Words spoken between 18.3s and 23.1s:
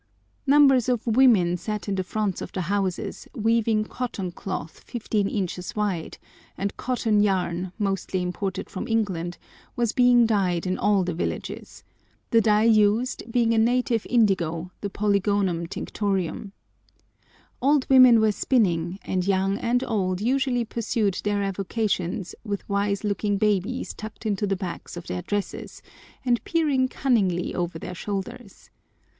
spinning, and young and old usually pursued their avocations with wise